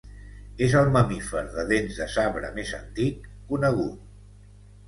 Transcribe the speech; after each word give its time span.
És 0.67 0.71
el 0.79 0.87
mamífer 0.95 1.43
de 1.57 1.67
dents 1.73 1.99
de 1.99 2.09
sabre 2.15 2.51
més 2.57 2.73
antic 2.81 3.29
conegut. 3.51 4.61